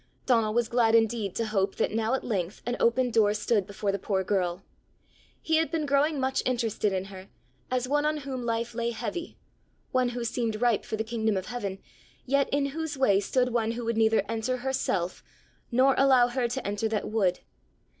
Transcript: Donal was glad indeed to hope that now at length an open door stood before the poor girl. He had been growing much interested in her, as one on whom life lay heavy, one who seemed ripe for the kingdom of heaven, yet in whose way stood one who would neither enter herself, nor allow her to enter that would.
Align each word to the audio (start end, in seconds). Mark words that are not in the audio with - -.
Donal 0.25 0.55
was 0.55 0.67
glad 0.67 0.95
indeed 0.95 1.35
to 1.35 1.45
hope 1.45 1.75
that 1.75 1.91
now 1.91 2.15
at 2.15 2.23
length 2.23 2.63
an 2.65 2.75
open 2.79 3.11
door 3.11 3.35
stood 3.35 3.67
before 3.67 3.91
the 3.91 3.99
poor 3.99 4.23
girl. 4.23 4.63
He 5.43 5.57
had 5.57 5.69
been 5.69 5.85
growing 5.85 6.19
much 6.19 6.41
interested 6.43 6.91
in 6.91 7.03
her, 7.05 7.29
as 7.69 7.87
one 7.87 8.03
on 8.03 8.17
whom 8.25 8.41
life 8.43 8.73
lay 8.73 8.89
heavy, 8.89 9.37
one 9.91 10.09
who 10.09 10.23
seemed 10.23 10.59
ripe 10.59 10.85
for 10.85 10.95
the 10.95 11.03
kingdom 11.03 11.37
of 11.37 11.45
heaven, 11.45 11.77
yet 12.25 12.49
in 12.49 12.65
whose 12.69 12.97
way 12.97 13.19
stood 13.19 13.53
one 13.53 13.73
who 13.73 13.85
would 13.85 13.95
neither 13.95 14.23
enter 14.27 14.57
herself, 14.57 15.23
nor 15.69 15.93
allow 15.99 16.29
her 16.29 16.47
to 16.47 16.65
enter 16.67 16.87
that 16.87 17.07
would. 17.07 17.41